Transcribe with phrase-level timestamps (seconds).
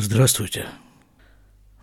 [0.00, 0.66] Здравствуйте.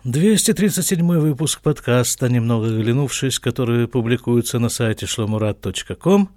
[0.04, 6.30] 237 выпуск подкаста «Немного оглянувшись», который публикуется на сайте шломурат.ком.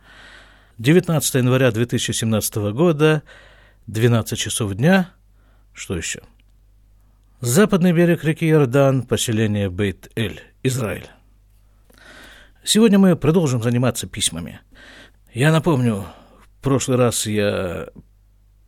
[0.77, 3.23] 19 января 2017 года,
[3.87, 5.11] 12 часов дня.
[5.71, 6.19] Что еще?
[7.39, 11.07] Западный берег реки Иордан, поселение Бейт-Эль, Израиль.
[12.61, 14.59] Сегодня мы продолжим заниматься письмами.
[15.33, 16.03] Я напомню,
[16.41, 17.87] в прошлый раз я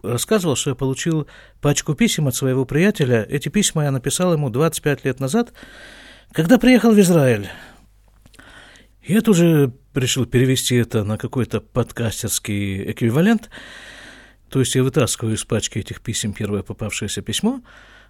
[0.03, 1.27] рассказывал, что я получил
[1.61, 3.25] пачку писем от своего приятеля.
[3.29, 5.53] Эти письма я написал ему 25 лет назад,
[6.31, 7.49] когда приехал в Израиль.
[9.03, 13.49] Я тоже решил перевести это на какой-то подкастерский эквивалент.
[14.49, 17.61] То есть я вытаскиваю из пачки этих писем первое попавшееся письмо.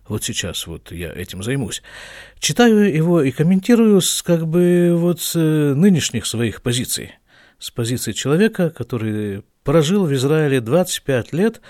[0.08, 1.84] Вот сейчас вот я этим займусь.
[2.40, 7.14] Читаю его и комментирую с как бы вот с нынешних своих позиций.
[7.62, 11.62] С позиции человека, который прожил в Израиле 25 лет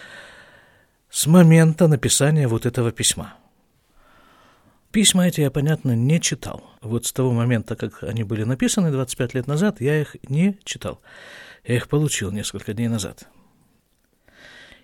[1.09, 3.33] с момента написания вот этого письма.
[4.93, 6.63] Письма эти я, понятно, не читал.
[6.79, 11.01] Вот с того момента, как они были написаны 25 лет назад, я их не читал.
[11.65, 13.27] Я их получил несколько дней назад.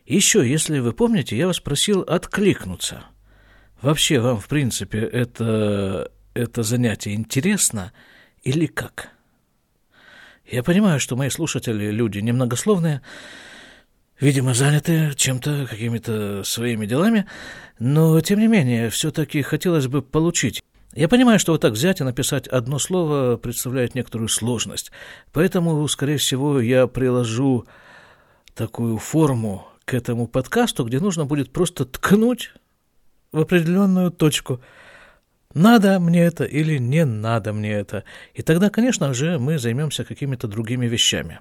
[0.06, 3.06] Еще, если вы помните, я вас просил откликнуться.
[3.82, 7.94] Вообще вам, в принципе, это, это занятие интересно
[8.44, 9.17] или как?
[10.50, 13.02] Я понимаю, что мои слушатели люди немногословные,
[14.18, 17.28] видимо, заняты чем-то, какими-то своими делами,
[17.80, 20.64] но, тем не менее, все-таки хотелось бы получить.
[20.94, 24.92] Я понимаю, что вот так взять и написать одно слово представляет некоторую сложность,
[25.34, 27.66] поэтому, скорее всего, я приложу
[28.56, 32.54] такую форму к этому подкасту, где нужно будет просто ткнуть
[33.34, 34.62] в определенную точку–
[35.54, 38.04] надо мне это или не надо мне это.
[38.34, 41.40] И тогда, конечно же, мы займемся какими-то другими вещами.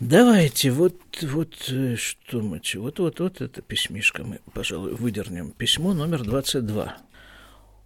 [0.00, 5.52] Давайте, вот, вот э, что мы, вот, вот, вот это письмишко мы, пожалуй, выдернем.
[5.52, 6.96] Письмо номер 22.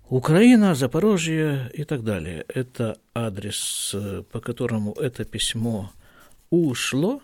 [0.09, 2.47] Украина, Запорожье и так далее.
[2.49, 5.93] Это адрес, э, по которому это письмо
[6.49, 7.21] ушло.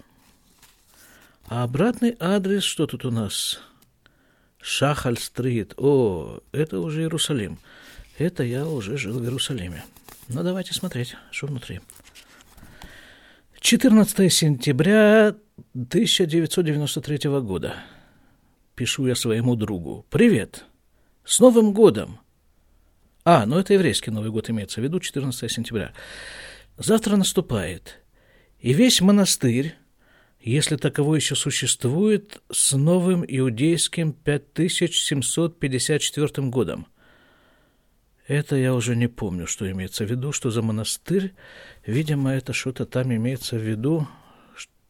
[1.47, 3.60] А обратный адрес, что тут у нас?
[4.64, 5.75] Шахаль-стрит.
[5.76, 7.58] О, это уже Иерусалим.
[8.16, 9.84] Это я уже жил в Иерусалиме.
[10.28, 11.80] Ну, давайте смотреть, что внутри.
[13.60, 15.36] 14 сентября
[15.74, 17.74] 1993 года.
[18.74, 20.06] Пишу я своему другу.
[20.08, 20.64] Привет.
[21.26, 22.20] С Новым годом.
[23.22, 25.92] А, ну это еврейский Новый год имеется в виду, 14 сентября.
[26.78, 28.00] Завтра наступает.
[28.60, 29.76] И весь монастырь
[30.50, 36.87] если таково еще существует, с новым иудейским 5754 годом.
[38.27, 41.33] Это я уже не помню, что имеется в виду, что за монастырь.
[41.87, 44.09] Видимо, это что-то там имеется в виду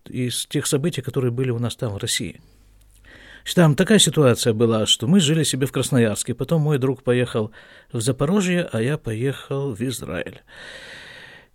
[0.06, 2.41] из тех событий, которые были у нас там, в России.
[3.54, 7.53] Там такая ситуация была, что мы жили себе в Красноярске, потом мой друг поехал
[7.93, 10.41] в Запорожье, а я поехал в Израиль.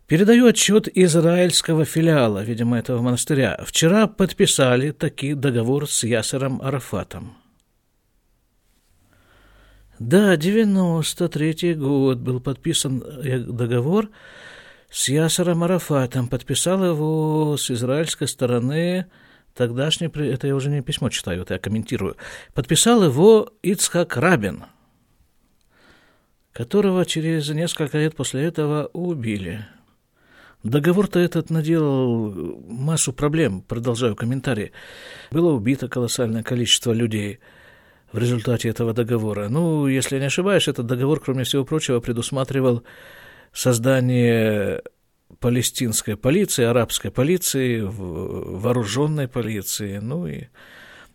[0.09, 3.59] Передаю отчет израильского филиала, видимо, этого монастыря.
[3.63, 7.37] Вчера подписали таки договор с Ясером Арафатом.
[9.99, 14.09] Да, 93-й год был подписан э, договор
[14.89, 16.27] с Ясером Арафатом.
[16.27, 19.05] Подписал его с израильской стороны
[19.53, 22.17] тогдашний, это я уже не письмо читаю, это я комментирую,
[22.55, 24.63] подписал его Ицхак Рабин,
[26.51, 29.67] которого через несколько лет после этого убили.
[30.63, 34.71] Договор-то этот наделал массу проблем, продолжаю комментарий.
[35.31, 37.39] Было убито колоссальное количество людей
[38.11, 39.47] в результате этого договора.
[39.47, 42.83] Ну, если не ошибаюсь, этот договор, кроме всего прочего, предусматривал
[43.53, 44.81] создание
[45.39, 50.47] палестинской полиции, арабской полиции, вооруженной полиции, ну и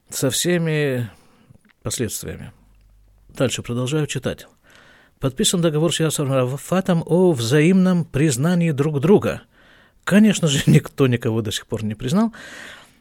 [0.08, 1.10] со всеми
[1.82, 2.52] последствиями.
[3.28, 4.46] Дальше продолжаю читать
[5.24, 9.40] подписан договор с Ясером Арафатом о взаимном признании друг друга.
[10.04, 12.34] Конечно же, никто никого до сих пор не признал.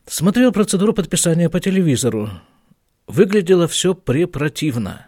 [0.05, 2.29] Смотрел процедуру подписания по телевизору.
[3.07, 5.07] Выглядело все препротивно.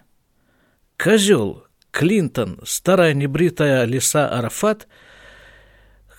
[0.98, 4.90] Козел, Клинтон, старая небритая лиса Арафат,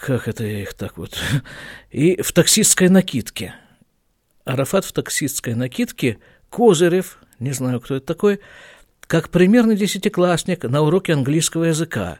[0.00, 1.18] как это я их так вот,
[1.90, 3.54] и в таксистской накидке.
[4.46, 8.40] Арафат в таксистской накидке, Козырев, не знаю, кто это такой,
[9.06, 12.18] как примерный десятиклассник на уроке английского языка.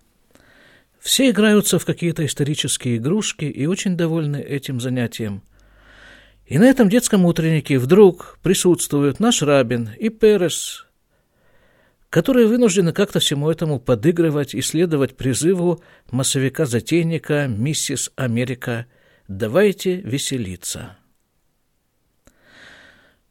[1.00, 5.42] Все играются в какие-то исторические игрушки и очень довольны этим занятием.
[6.46, 10.86] И на этом детском утреннике вдруг присутствуют наш Рабин и Перес,
[12.08, 18.86] которые вынуждены как-то всему этому подыгрывать и следовать призыву массовика-затейника «Миссис Америка»
[19.26, 20.96] «Давайте веселиться».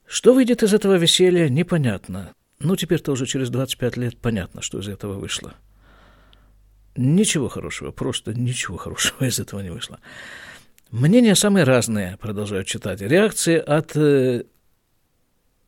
[0.05, 2.33] Что выйдет из этого веселья, непонятно.
[2.59, 5.53] Ну, теперь-то уже через 25 лет понятно, что из этого вышло.
[6.95, 9.99] Ничего хорошего, просто ничего хорошего из этого не вышло.
[10.91, 13.01] Мнения самые разные, продолжаю читать.
[13.01, 14.43] Реакции от э,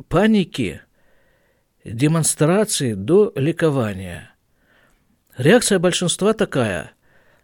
[0.07, 0.81] паники,
[1.83, 4.31] демонстрации до ликования.
[5.37, 6.91] Реакция большинства такая.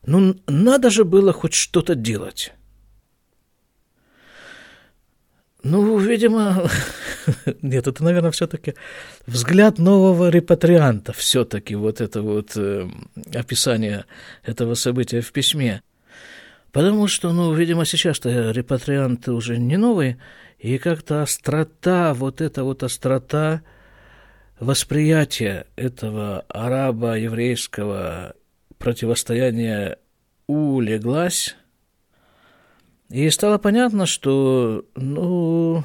[0.06, 2.54] Ну, надо же было хоть что-то делать.
[5.64, 6.70] Ну, видимо,
[7.62, 8.76] нет, это, наверное, все-таки
[9.26, 12.90] взгляд нового репатрианта, все-таки вот это вот э,
[13.34, 14.04] описание
[14.44, 15.82] этого события в письме.
[16.74, 20.18] Потому что, ну, видимо, сейчас-то репатрианты уже не новые,
[20.60, 23.62] и как-то острота, вот эта вот острота
[24.60, 28.34] восприятия этого арабо-еврейского
[28.80, 29.98] противостояния
[30.48, 31.56] улеглась,
[33.14, 35.84] и стало понятно, что, ну,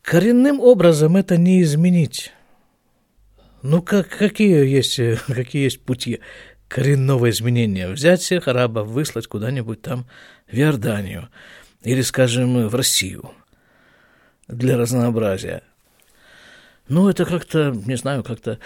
[0.00, 2.32] коренным образом это не изменить.
[3.60, 6.20] Ну, как, какие, есть, какие есть пути
[6.68, 7.86] коренного изменения?
[7.90, 10.06] Взять всех арабов, выслать куда-нибудь там
[10.50, 11.28] в Иорданию
[11.82, 13.32] или, скажем, в Россию
[14.48, 15.62] для разнообразия.
[16.88, 18.58] Ну, это как-то, не знаю, как-то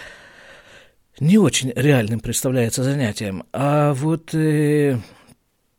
[1.19, 3.43] не очень реальным представляется занятием.
[3.51, 4.99] А вот э,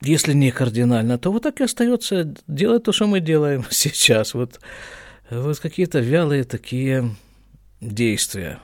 [0.03, 4.35] если не кардинально, то вот так и остается делать то, что мы делаем сейчас.
[4.35, 4.61] Вот,
[5.31, 7.11] вот какие-то вялые такие
[7.81, 8.61] действия.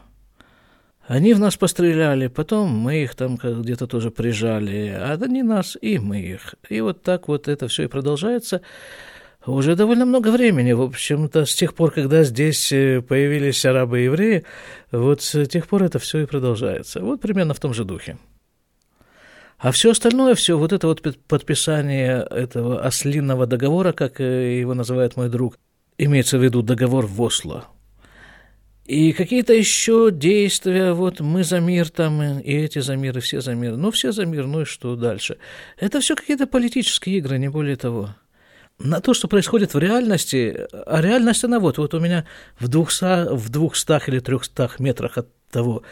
[1.06, 5.98] Они в нас постреляли, потом мы их там где-то тоже прижали, а они нас, и
[5.98, 6.54] мы их.
[6.70, 8.62] И вот так вот это все и продолжается
[9.46, 10.72] уже довольно много времени.
[10.72, 14.44] В общем-то, с тех пор, когда здесь э, появились арабы и евреи,
[14.90, 17.00] вот с тех пор это все и продолжается.
[17.00, 18.16] Вот примерно в том же духе.
[19.64, 25.16] А все остальное, все вот это вот подписание этого ослинного договора, как э, его называет
[25.16, 25.58] мой друг,
[25.96, 27.69] имеется в виду договор в Осло.
[28.84, 33.40] И какие-то еще действия, вот мы за мир там, и эти за мир, и все
[33.40, 33.76] за мир.
[33.78, 35.38] Ну, все за мир, ну и что дальше?
[35.78, 38.14] Это все какие-то политические игры, не более того.
[38.78, 42.26] На то, что происходит в реальности, а реальность она вот, вот у меня
[42.61, 45.84] в двухстах, в двухстах или трехстах метрах от того,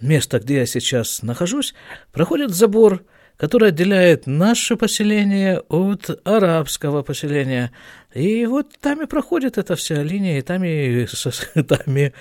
[0.00, 1.74] место, где я сейчас нахожусь,
[2.12, 3.04] проходит забор,
[3.36, 7.70] который отделяет наше поселение от арабского поселения.
[8.12, 11.06] И вот там и проходит эта вся линия, и там и,
[11.68, 12.12] там и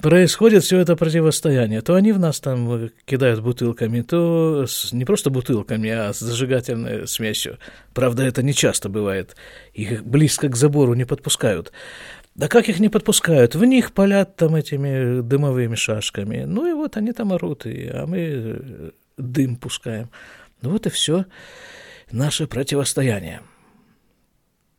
[0.00, 1.80] происходит все это противостояние.
[1.80, 7.06] То они в нас там кидают бутылками, то с, не просто бутылками, а с зажигательной
[7.06, 7.58] смесью.
[7.94, 9.36] Правда, это не часто бывает.
[9.74, 11.72] Их близко к забору не подпускают.
[12.38, 13.56] Да как их не подпускают?
[13.56, 16.44] В них палят там этими дымовыми шашками.
[16.44, 20.08] Ну и вот они там орут, и, а мы э, дым пускаем.
[20.62, 21.24] Ну вот и все
[22.12, 23.42] наше противостояние.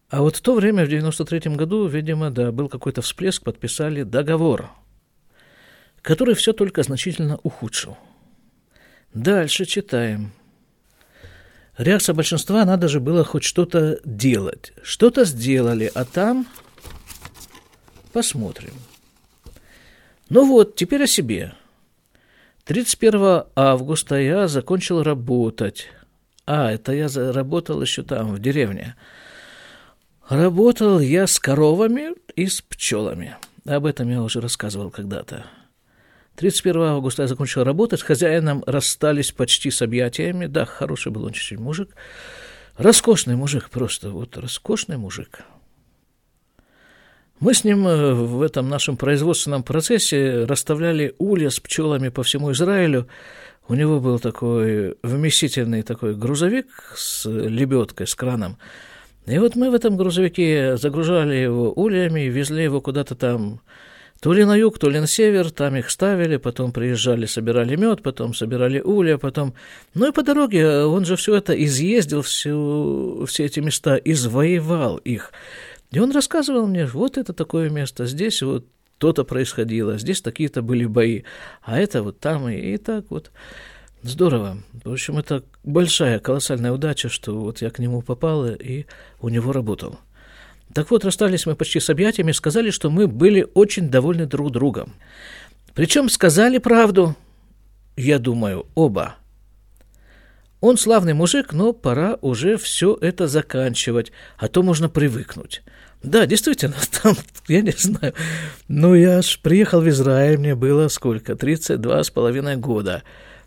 [0.10, 4.70] А вот в то время, в 93-м году, видимо, да, был какой-то всплеск, подписали договор,
[6.02, 7.98] который все только значительно ухудшил.
[9.14, 10.32] Дальше читаем.
[11.78, 14.72] Реакция большинства, надо же было хоть что-то делать.
[14.82, 16.48] Что-то сделали, а там
[18.14, 18.74] Посмотрим.
[20.30, 21.54] Ну вот, теперь о себе.
[22.66, 25.88] 31 августа я закончил работать.
[26.46, 28.96] А, это я работал еще там, в деревне.
[30.28, 33.38] Работал я с коровами и с пчелами.
[33.66, 35.46] Об этом я уже рассказывал когда-то.
[36.36, 40.46] 31 августа я закончил работать, с хозяином расстались почти с объятиями.
[40.46, 41.96] Да, хороший был он чуть-чуть мужик.
[42.78, 45.42] Роскошный мужик просто, вот роскошный мужик.
[47.40, 52.52] Мы с ним э, в этом нашем производственном процессе расставляли улья с пчелами по всему
[52.52, 53.08] Израилю.
[53.70, 56.68] У него был такой вместительный такой грузовик
[56.98, 58.58] с лебедкой, с краном.
[59.26, 63.62] И вот мы в этом грузовике загружали его ульями, везли его куда-то там,
[64.22, 68.02] то ли на юг, то ли на север, там их ставили, потом приезжали, собирали мед,
[68.02, 69.54] потом собирали улья, потом...
[69.94, 75.32] Ну и по дороге он же все это изъездил, всю, все эти места, извоевал их.
[75.92, 78.66] И он рассказывал мне, вот это такое место, здесь вот
[79.00, 81.24] то-то происходило, здесь такие-то были бои,
[81.64, 83.32] а это вот там и, и так вот.
[84.02, 84.60] Здорово.
[84.84, 88.86] В общем, это большая, колоссальная удача, что вот я к нему попал и
[89.20, 90.00] у него работал.
[90.74, 94.94] Так вот, расстались мы почти с объятиями, сказали, что мы были очень довольны друг другом.
[95.74, 97.16] Причем сказали правду,
[97.98, 99.16] я думаю, оба.
[100.62, 105.62] Он славный мужик, но пора уже все это заканчивать, а то можно привыкнуть.
[106.04, 107.16] Да, действительно, там,
[107.48, 108.14] я не знаю.
[108.68, 111.36] Ну, я ж приехал в Израиль, мне было сколько?
[111.36, 113.04] 32 с половиной года.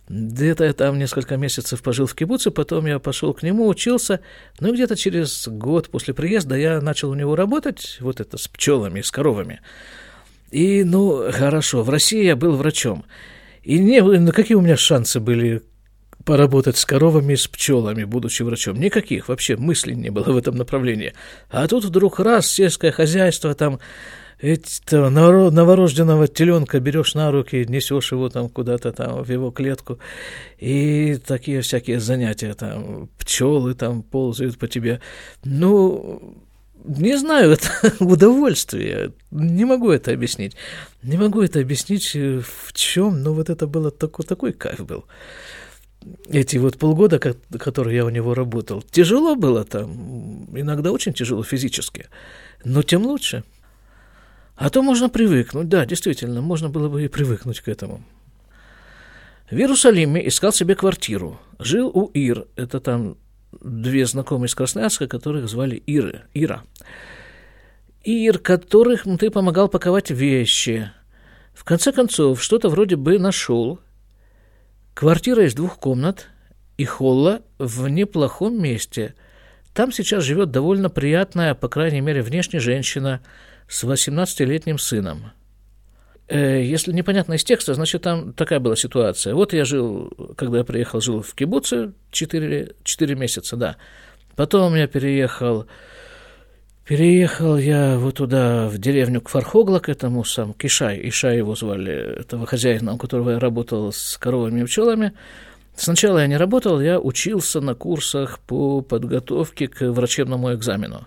[0.08, 4.20] Где-то я там несколько месяцев пожил в кибуце, потом я пошел к нему, учился.
[4.60, 8.48] Ну, и где-то через год после приезда я начал у него работать, вот это, с
[8.48, 9.60] пчелами, с коровами.
[10.50, 13.04] И, ну, хорошо, в России я был врачом.
[13.62, 15.62] И не, ну, какие у меня шансы были
[16.24, 18.78] поработать с коровами, с пчелами, будучи врачом.
[18.78, 21.14] Никаких вообще мыслей не было в этом направлении.
[21.50, 23.80] А тут вдруг раз сельское хозяйство, там
[24.42, 30.00] это, новорожденного теленка берешь на руки, несешь его там куда-то там в его клетку,
[30.58, 35.00] и такие всякие занятия, там пчелы там ползают по тебе.
[35.44, 36.42] Ну,
[36.84, 37.68] не знаю, это
[38.04, 39.12] удовольствие.
[39.30, 40.56] Не могу это объяснить.
[41.04, 45.04] Не могу это объяснить в чем, но вот это было такой, такой кайф был
[46.28, 52.08] эти вот полгода, которые я у него работал, тяжело было там, иногда очень тяжело физически,
[52.64, 53.44] но тем лучше.
[54.56, 58.02] А то можно привыкнуть, да, действительно, можно было бы и привыкнуть к этому.
[59.50, 61.38] В Иерусалиме искал себе квартиру.
[61.58, 63.16] Жил у Ир, это там
[63.60, 66.62] две знакомые из Красноярска, которых звали Иры, Ира.
[68.04, 70.90] Ир, которых ты помогал паковать вещи.
[71.54, 73.78] В конце концов, что-то вроде бы нашел–
[74.94, 76.28] Квартира из двух комнат
[76.76, 79.14] и холла в неплохом месте.
[79.74, 83.22] Там сейчас живет довольно приятная, по крайней мере, внешне женщина
[83.68, 85.32] с 18-летним сыном.
[86.28, 89.34] Э, если непонятно из текста, значит, там такая была ситуация.
[89.34, 93.76] Вот я жил, когда я приехал, жил в Кибуце 4, 4 месяца, да.
[94.36, 95.66] Потом я переехал
[96.84, 101.92] Переехал я вот туда, в деревню к Фархогла, к этому сам Кишай, Ишай его звали,
[101.92, 105.12] этого хозяина, у которого я работал с коровами и пчелами.
[105.76, 111.06] Сначала я не работал, я учился на курсах по подготовке к врачебному экзамену.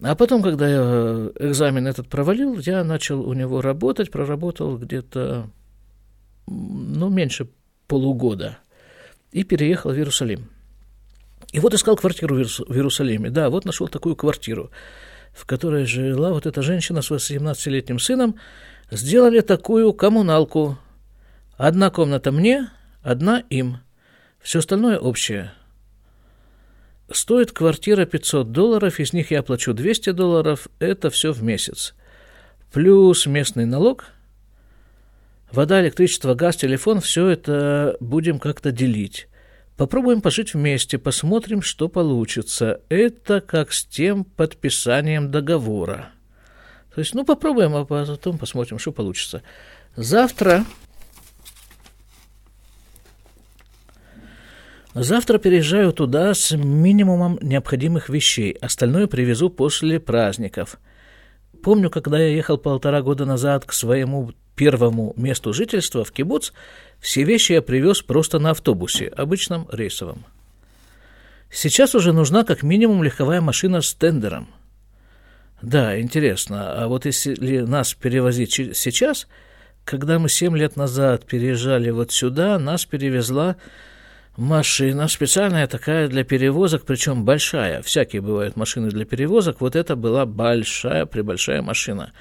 [0.00, 5.50] А потом, когда я экзамен этот провалил, я начал у него работать, проработал где-то,
[6.46, 7.48] ну, меньше
[7.88, 8.58] полугода
[9.32, 10.51] и переехал в Иерусалим.
[11.52, 13.30] И вот искал квартиру в Иерусалиме.
[13.30, 14.70] Да, вот нашел такую квартиру,
[15.32, 18.36] в которой жила вот эта женщина с 18-летним сыном.
[18.90, 20.78] Сделали такую коммуналку.
[21.58, 22.70] Одна комната мне,
[23.02, 23.78] одна им.
[24.40, 25.52] Все остальное общее.
[27.10, 31.94] Стоит квартира 500 долларов, из них я плачу 200 долларов, это все в месяц.
[32.72, 34.06] Плюс местный налог,
[35.50, 39.28] вода, электричество, газ, телефон, все это будем как-то делить.
[39.82, 42.82] Попробуем пожить вместе, посмотрим, что получится.
[42.88, 46.12] Это как с тем подписанием договора.
[46.94, 49.42] То есть, ну, попробуем, а потом посмотрим, что получится.
[49.96, 50.64] Завтра...
[54.94, 58.52] Завтра переезжаю туда с минимумом необходимых вещей.
[58.52, 60.78] Остальное привезу после праздников.
[61.62, 66.52] Помню, когда я ехал полтора года назад к своему первому месту жительства в Кибуц,
[67.00, 70.24] все вещи я привез просто на автобусе, обычном рейсовом.
[71.50, 74.48] Сейчас уже нужна как минимум легковая машина с тендером.
[75.60, 79.28] Да, интересно, а вот если нас перевозить сейчас,
[79.84, 83.56] когда мы семь лет назад переезжали вот сюда, нас перевезла
[84.36, 87.82] машина специальная такая для перевозок, причем большая.
[87.82, 89.60] Всякие бывают машины для перевозок.
[89.60, 92.12] Вот это была большая, прибольшая машина.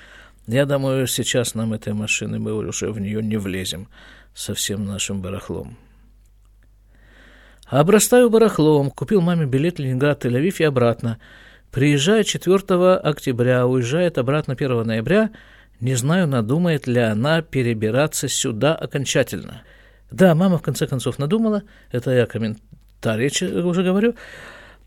[0.48, 3.88] Я думаю, сейчас нам этой машины мы уже в нее не влезем
[4.34, 5.77] со всем нашим барахлом.
[7.68, 11.20] Обрастаю барахлом, купил маме билет Ленинград, Тель-Авив и обратно.
[11.72, 15.30] Приезжает 4 октября, уезжает обратно 1 ноября.
[15.80, 19.62] Не знаю, надумает ли она перебираться сюда окончательно.
[20.12, 24.15] Да, мама в конце концов надумала, это я комментарий уже говорю.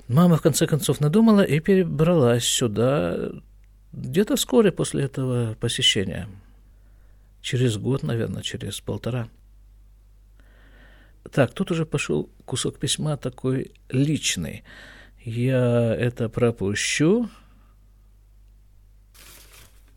[0.07, 3.31] Мама в конце концов надумала и перебралась сюда
[3.93, 6.28] где-то вскоре после этого посещения
[7.40, 9.28] через год, наверное, через полтора.
[11.33, 14.62] Так, тут уже пошел кусок письма такой личный.
[15.25, 17.31] Я это пропущу.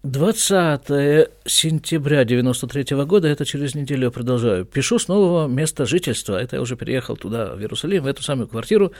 [0.03, 4.65] 20 сентября 93 года, это через неделю я продолжаю.
[4.65, 6.41] Пишу с нового места жительства.
[6.41, 8.93] Это я уже переехал туда, в Иерусалим, в эту самую квартиру.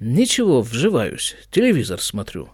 [0.00, 1.36] Ничего, вживаюсь.
[1.50, 2.50] Телевизор смотрю.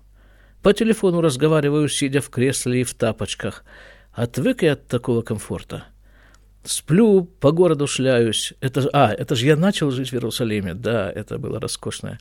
[0.62, 3.64] По телефону разговариваю, сидя в кресле и в тапочках–
[4.18, 5.84] Отвык я от такого комфорта.
[6.64, 8.52] Сплю, по городу шляюсь.
[8.60, 10.74] Это, а, это же я начал жить в Иерусалиме.
[10.74, 12.18] Да, это было роскошное,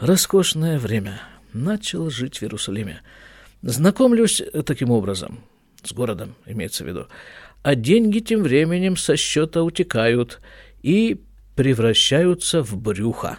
[0.00, 1.20] роскошное время.
[1.52, 3.02] Начал жить в Иерусалиме.
[3.62, 5.40] Знакомлюсь таким образом,
[5.82, 7.06] с городом, имеется в виду.
[7.62, 10.40] А деньги тем временем со счета утекают
[10.82, 11.20] и
[11.56, 13.38] превращаются в брюхо.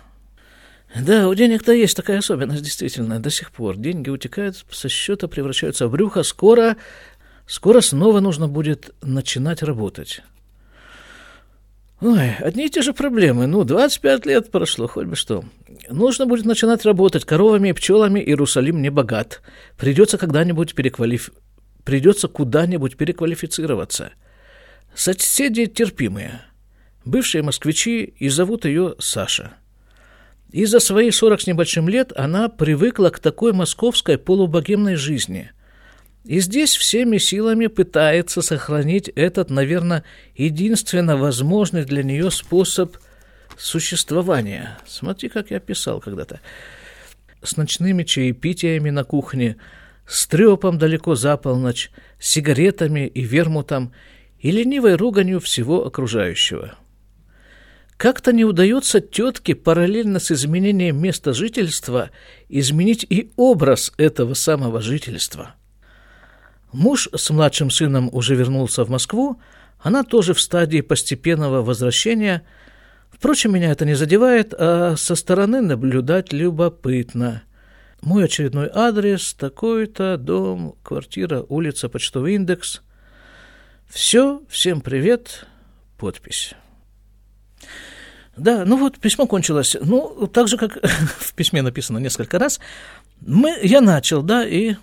[0.95, 3.77] Да, у денег-то есть такая особенность, действительно, до сих пор.
[3.77, 6.23] Деньги утекают со счета, превращаются в брюхо.
[6.23, 6.75] Скоро
[7.49, 10.21] Скоро снова нужно будет начинать работать.
[12.01, 13.45] Ой, одни и те же проблемы.
[13.45, 15.43] Ну, 25 лет прошло, хоть бы что.
[15.89, 19.41] Нужно будет начинать работать коровами и пчелами, Иерусалим не богат.
[19.77, 21.31] Придется когда-нибудь переквалиф...
[21.83, 24.11] придется куда-нибудь переквалифицироваться.
[24.95, 26.41] Соседи терпимые.
[27.03, 29.53] Бывшие москвичи и зовут ее Саша.
[30.51, 35.51] И за свои сорок с небольшим лет она привыкла к такой московской полубогемной жизни.
[36.25, 40.03] И здесь всеми силами пытается сохранить этот, наверное,
[40.35, 42.97] единственно возможный для нее способ
[43.57, 44.77] существования.
[44.85, 46.41] Смотри, как я писал когда-то.
[47.41, 49.57] С ночными чаепитиями на кухне,
[50.05, 53.93] с трепом далеко за полночь, сигаретами и вермутом
[54.39, 56.75] и ленивой руганью всего окружающего–
[57.99, 62.11] как-то не удается тетке параллельно с изменением места жительства
[62.47, 65.57] изменить и образ этого самого жительства.
[66.71, 69.39] Муж с младшим сыном уже вернулся в Москву,
[69.79, 72.43] она тоже в стадии постепенного возвращения.
[73.09, 77.43] Впрочем, меня это не задевает, а со стороны наблюдать любопытно.
[78.01, 82.81] Мой очередной адрес такой-то, дом, квартира, улица, почтовый индекс.
[83.89, 85.47] Все, всем привет,
[85.97, 86.53] подпись.
[88.37, 89.75] Да, ну вот письмо кончилось.
[89.81, 90.77] Ну, так же, как
[91.19, 92.59] в письме написано несколько раз,
[93.19, 94.75] мы, я начал, да, и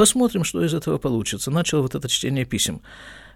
[0.00, 1.50] посмотрим, что из этого получится.
[1.50, 2.80] Начал вот это чтение писем.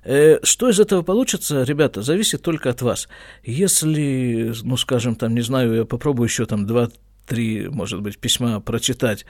[0.03, 3.07] Э, что из этого получится, ребята, зависит только от вас.
[3.43, 9.27] Если, ну, скажем, там, не знаю, я попробую еще там два-три, может быть, письма прочитать,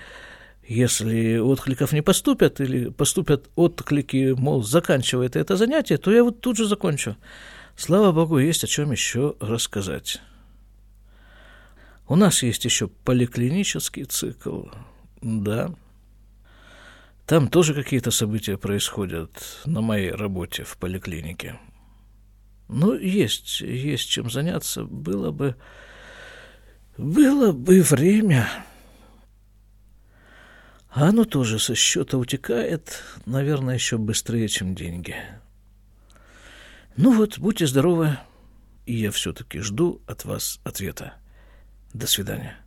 [0.64, 6.56] если откликов не поступят или поступят отклики, мол, заканчивает это занятие, то я вот тут
[6.56, 7.16] же закончу.
[7.74, 10.20] Слава Богу, есть о чем еще рассказать.
[12.06, 14.66] У нас есть еще поликлинический цикл,
[15.20, 15.74] да.
[17.26, 21.58] Там тоже какие-то события происходят на моей работе в поликлинике.
[22.68, 24.84] Ну, есть, есть чем заняться.
[24.84, 25.56] Было бы,
[26.98, 28.48] было бы время.
[30.90, 35.16] А оно тоже со счета утекает, наверное, еще быстрее, чем деньги.
[36.96, 38.18] Ну вот, будьте здоровы,
[38.86, 41.14] и я все-таки жду от вас ответа.
[41.92, 42.63] До свидания.